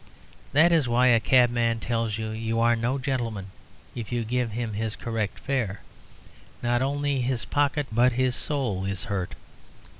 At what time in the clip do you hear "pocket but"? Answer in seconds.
7.45-8.13